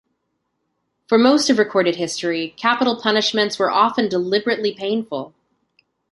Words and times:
For 1.05 1.19
most 1.19 1.51
of 1.51 1.59
recorded 1.59 1.97
history, 1.97 2.55
capital 2.57 2.99
punishments 2.99 3.59
were 3.59 3.69
often 3.69 4.09
deliberately 4.09 4.73
painful. 4.73 5.35